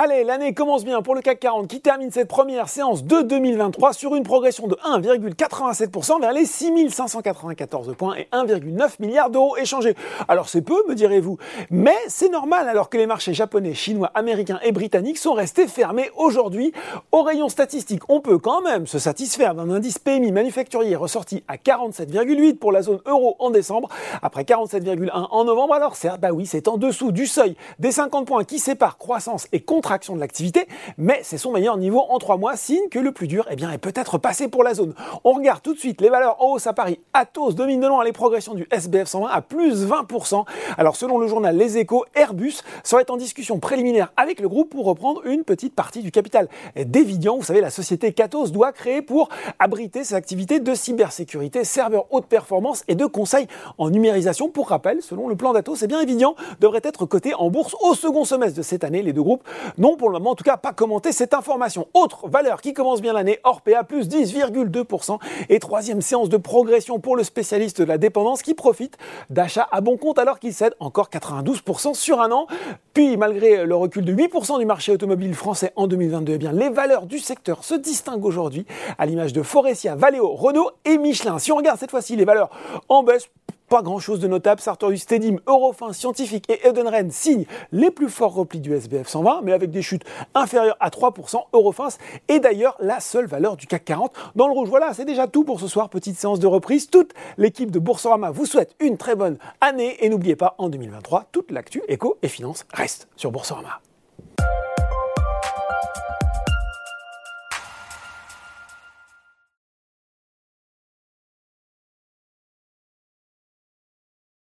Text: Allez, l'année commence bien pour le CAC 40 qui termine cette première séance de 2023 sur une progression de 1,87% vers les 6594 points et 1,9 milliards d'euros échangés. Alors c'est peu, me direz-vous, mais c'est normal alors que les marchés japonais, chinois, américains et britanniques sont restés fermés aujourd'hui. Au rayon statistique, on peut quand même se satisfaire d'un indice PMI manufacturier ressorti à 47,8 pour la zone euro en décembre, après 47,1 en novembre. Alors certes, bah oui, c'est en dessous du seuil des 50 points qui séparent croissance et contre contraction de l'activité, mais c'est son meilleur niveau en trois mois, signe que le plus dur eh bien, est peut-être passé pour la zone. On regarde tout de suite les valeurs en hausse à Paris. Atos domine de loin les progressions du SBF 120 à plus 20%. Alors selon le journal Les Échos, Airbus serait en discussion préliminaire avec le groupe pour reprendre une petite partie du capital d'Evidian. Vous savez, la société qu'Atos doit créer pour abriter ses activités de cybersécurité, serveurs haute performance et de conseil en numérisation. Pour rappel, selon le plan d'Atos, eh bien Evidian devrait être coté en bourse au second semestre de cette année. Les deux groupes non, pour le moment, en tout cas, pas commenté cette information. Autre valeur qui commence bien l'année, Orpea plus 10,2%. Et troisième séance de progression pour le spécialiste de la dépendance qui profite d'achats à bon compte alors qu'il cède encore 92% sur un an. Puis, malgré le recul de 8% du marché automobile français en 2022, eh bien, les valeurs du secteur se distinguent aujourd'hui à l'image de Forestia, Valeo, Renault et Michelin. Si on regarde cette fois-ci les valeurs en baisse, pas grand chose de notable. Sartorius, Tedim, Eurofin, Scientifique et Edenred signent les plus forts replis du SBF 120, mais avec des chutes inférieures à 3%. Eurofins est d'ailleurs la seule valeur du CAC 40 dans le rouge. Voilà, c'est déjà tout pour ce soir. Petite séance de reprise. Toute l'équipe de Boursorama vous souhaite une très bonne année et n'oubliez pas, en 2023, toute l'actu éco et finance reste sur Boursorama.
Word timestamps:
Allez, 0.00 0.22
l'année 0.22 0.54
commence 0.54 0.84
bien 0.84 1.02
pour 1.02 1.16
le 1.16 1.22
CAC 1.22 1.40
40 1.40 1.66
qui 1.66 1.80
termine 1.80 2.12
cette 2.12 2.28
première 2.28 2.68
séance 2.68 3.02
de 3.02 3.20
2023 3.20 3.92
sur 3.92 4.14
une 4.14 4.22
progression 4.22 4.68
de 4.68 4.76
1,87% 4.76 6.20
vers 6.20 6.32
les 6.32 6.44
6594 6.44 7.96
points 7.96 8.14
et 8.14 8.28
1,9 8.32 8.90
milliards 9.00 9.28
d'euros 9.28 9.56
échangés. 9.56 9.96
Alors 10.28 10.48
c'est 10.48 10.62
peu, 10.62 10.84
me 10.88 10.94
direz-vous, 10.94 11.38
mais 11.70 11.96
c'est 12.06 12.28
normal 12.28 12.68
alors 12.68 12.90
que 12.90 12.96
les 12.96 13.06
marchés 13.06 13.34
japonais, 13.34 13.74
chinois, 13.74 14.12
américains 14.14 14.60
et 14.62 14.70
britanniques 14.70 15.18
sont 15.18 15.32
restés 15.32 15.66
fermés 15.66 16.12
aujourd'hui. 16.14 16.72
Au 17.10 17.22
rayon 17.22 17.48
statistique, 17.48 18.02
on 18.08 18.20
peut 18.20 18.38
quand 18.38 18.62
même 18.62 18.86
se 18.86 19.00
satisfaire 19.00 19.56
d'un 19.56 19.68
indice 19.68 19.98
PMI 19.98 20.30
manufacturier 20.30 20.94
ressorti 20.94 21.42
à 21.48 21.56
47,8 21.56 22.58
pour 22.58 22.70
la 22.70 22.82
zone 22.82 23.00
euro 23.06 23.34
en 23.40 23.50
décembre, 23.50 23.88
après 24.22 24.44
47,1 24.44 25.10
en 25.12 25.44
novembre. 25.44 25.74
Alors 25.74 25.96
certes, 25.96 26.20
bah 26.20 26.30
oui, 26.30 26.46
c'est 26.46 26.68
en 26.68 26.76
dessous 26.76 27.10
du 27.10 27.26
seuil 27.26 27.56
des 27.80 27.90
50 27.90 28.28
points 28.28 28.44
qui 28.44 28.60
séparent 28.60 28.96
croissance 28.96 29.48
et 29.50 29.58
contre 29.58 29.87
contraction 29.88 30.14
de 30.14 30.20
l'activité, 30.20 30.68
mais 30.98 31.20
c'est 31.22 31.38
son 31.38 31.50
meilleur 31.50 31.78
niveau 31.78 32.04
en 32.10 32.18
trois 32.18 32.36
mois, 32.36 32.56
signe 32.56 32.90
que 32.90 32.98
le 32.98 33.10
plus 33.10 33.26
dur 33.26 33.46
eh 33.50 33.56
bien, 33.56 33.70
est 33.70 33.78
peut-être 33.78 34.18
passé 34.18 34.46
pour 34.46 34.62
la 34.62 34.74
zone. 34.74 34.92
On 35.24 35.32
regarde 35.32 35.62
tout 35.62 35.72
de 35.72 35.78
suite 35.78 36.02
les 36.02 36.10
valeurs 36.10 36.36
en 36.42 36.52
hausse 36.52 36.66
à 36.66 36.74
Paris. 36.74 37.00
Atos 37.14 37.54
domine 37.54 37.80
de 37.80 37.86
loin 37.86 38.04
les 38.04 38.12
progressions 38.12 38.52
du 38.52 38.66
SBF 38.70 39.08
120 39.08 39.30
à 39.30 39.40
plus 39.40 39.86
20%. 39.86 40.44
Alors 40.76 40.94
selon 40.94 41.16
le 41.16 41.26
journal 41.26 41.56
Les 41.56 41.78
Échos, 41.78 42.04
Airbus 42.14 42.56
serait 42.84 43.10
en 43.10 43.16
discussion 43.16 43.60
préliminaire 43.60 44.12
avec 44.18 44.40
le 44.40 44.48
groupe 44.50 44.68
pour 44.68 44.84
reprendre 44.84 45.26
une 45.26 45.42
petite 45.42 45.74
partie 45.74 46.02
du 46.02 46.10
capital 46.10 46.48
d'Evidian. 46.76 47.38
Vous 47.38 47.44
savez, 47.44 47.62
la 47.62 47.70
société 47.70 48.12
qu'Atos 48.12 48.52
doit 48.52 48.72
créer 48.72 49.00
pour 49.00 49.30
abriter 49.58 50.04
ses 50.04 50.16
activités 50.16 50.60
de 50.60 50.74
cybersécurité, 50.74 51.64
serveurs 51.64 52.04
haute 52.10 52.26
performance 52.26 52.84
et 52.88 52.94
de 52.94 53.06
conseil 53.06 53.46
en 53.78 53.88
numérisation. 53.88 54.50
Pour 54.50 54.68
rappel, 54.68 55.00
selon 55.00 55.28
le 55.28 55.36
plan 55.36 55.54
d'Atos, 55.54 55.82
eh 55.82 55.86
bien 55.86 56.02
Evidian 56.02 56.34
devrait 56.60 56.82
être 56.84 57.06
coté 57.06 57.32
en 57.32 57.48
bourse 57.48 57.74
au 57.80 57.94
second 57.94 58.26
semestre 58.26 58.58
de 58.58 58.62
cette 58.62 58.84
année. 58.84 59.00
Les 59.00 59.14
deux 59.14 59.22
groupes 59.22 59.44
non, 59.78 59.96
pour 59.96 60.10
le 60.10 60.18
moment, 60.18 60.30
en 60.30 60.34
tout 60.34 60.44
cas, 60.44 60.56
pas 60.56 60.72
commenté 60.72 61.12
cette 61.12 61.34
information. 61.34 61.86
Autre 61.94 62.28
valeur 62.28 62.60
qui 62.60 62.72
commence 62.72 63.00
bien 63.00 63.12
l'année, 63.12 63.38
Orpea 63.44 63.84
plus 63.84 64.08
10,2%. 64.08 65.18
Et 65.48 65.58
troisième 65.60 66.02
séance 66.02 66.28
de 66.28 66.36
progression 66.36 66.98
pour 66.98 67.16
le 67.16 67.22
spécialiste 67.22 67.80
de 67.80 67.84
la 67.84 67.96
dépendance 67.98 68.42
qui 68.42 68.54
profite 68.54 68.98
d'achats 69.30 69.68
à 69.70 69.80
bon 69.80 69.96
compte 69.96 70.18
alors 70.18 70.40
qu'il 70.40 70.52
cède 70.52 70.74
encore 70.80 71.10
92% 71.10 71.94
sur 71.94 72.20
un 72.20 72.32
an. 72.32 72.46
Puis, 72.92 73.16
malgré 73.16 73.64
le 73.64 73.76
recul 73.76 74.04
de 74.04 74.12
8% 74.12 74.58
du 74.58 74.66
marché 74.66 74.92
automobile 74.92 75.34
français 75.34 75.72
en 75.76 75.86
2022, 75.86 76.32
eh 76.34 76.38
bien, 76.38 76.52
les 76.52 76.70
valeurs 76.70 77.06
du 77.06 77.18
secteur 77.18 77.62
se 77.62 77.74
distinguent 77.74 78.24
aujourd'hui 78.24 78.66
à 78.98 79.06
l'image 79.06 79.32
de 79.32 79.42
Forestia, 79.42 79.94
Valeo, 79.94 80.34
Renault 80.34 80.70
et 80.84 80.98
Michelin. 80.98 81.38
Si 81.38 81.52
on 81.52 81.56
regarde 81.56 81.78
cette 81.78 81.90
fois-ci 81.90 82.16
les 82.16 82.24
valeurs 82.24 82.50
en 82.88 83.02
baisse, 83.04 83.28
pas 83.68 83.82
grand 83.82 83.98
chose 83.98 84.20
de 84.20 84.26
notable. 84.26 84.60
Sartorius, 84.60 85.06
Tedim, 85.06 85.36
Eurofin, 85.46 85.92
Scientifique 85.92 86.44
et 86.50 86.66
Edenred 86.66 87.12
signent 87.12 87.44
les 87.72 87.90
plus 87.90 88.08
forts 88.08 88.34
replis 88.34 88.60
du 88.60 88.74
SBF 88.74 89.08
120, 89.08 89.42
mais 89.42 89.52
avec 89.52 89.70
des 89.70 89.82
chutes 89.82 90.04
inférieures 90.34 90.76
à 90.80 90.90
3%. 90.90 91.44
Eurofins 91.52 91.88
est 92.28 92.40
d'ailleurs 92.40 92.76
la 92.80 93.00
seule 93.00 93.26
valeur 93.26 93.56
du 93.56 93.66
CAC 93.66 93.84
40 93.84 94.12
dans 94.34 94.46
le 94.46 94.52
rouge. 94.52 94.68
Voilà, 94.68 94.94
c'est 94.94 95.04
déjà 95.04 95.26
tout 95.26 95.44
pour 95.44 95.60
ce 95.60 95.68
soir. 95.68 95.88
Petite 95.88 96.18
séance 96.18 96.40
de 96.40 96.46
reprise. 96.46 96.90
Toute 96.90 97.12
l'équipe 97.36 97.70
de 97.70 97.78
Boursorama 97.78 98.30
vous 98.30 98.46
souhaite 98.46 98.74
une 98.80 98.96
très 98.96 99.14
bonne 99.14 99.38
année 99.60 99.96
et 100.04 100.08
n'oubliez 100.08 100.36
pas, 100.36 100.54
en 100.58 100.68
2023, 100.68 101.26
toute 101.32 101.50
l'actu 101.50 101.82
éco 101.88 102.18
et 102.22 102.28
finance 102.28 102.64
reste 102.72 103.08
sur 103.16 103.30
Boursorama. 103.30 103.80